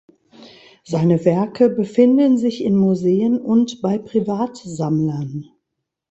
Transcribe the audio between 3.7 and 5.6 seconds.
bei Privatsammlern.